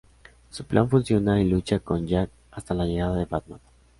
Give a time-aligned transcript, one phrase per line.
[0.49, 3.59] Su plan funciona y lucha con Jack hasta la llegada de Batman.